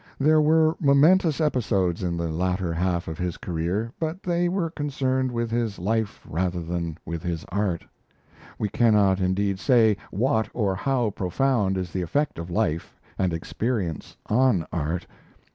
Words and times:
There 0.17 0.41
were 0.41 0.75
momentous 0.79 1.39
episodes 1.39 2.01
in 2.01 2.17
the 2.17 2.29
latter 2.29 2.73
half 2.73 3.07
of 3.07 3.19
his 3.19 3.37
career; 3.37 3.91
but 3.99 4.23
they 4.23 4.49
were 4.49 4.71
concerned 4.71 5.31
with 5.31 5.51
his 5.51 5.77
life 5.77 6.25
rather 6.27 6.59
than 6.63 6.97
with 7.05 7.21
his 7.21 7.45
art. 7.49 7.85
We 8.57 8.67
cannot, 8.67 9.19
indeed, 9.19 9.59
say 9.59 9.97
what 10.09 10.49
or 10.55 10.73
how 10.73 11.11
profound 11.11 11.77
is 11.77 11.91
the 11.91 12.01
effect 12.01 12.39
of 12.39 12.49
life 12.49 12.99
and 13.19 13.31
experience 13.31 14.17
on 14.25 14.65
art. 14.73 15.05